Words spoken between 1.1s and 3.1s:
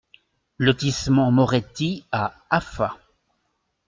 Moretti à Afa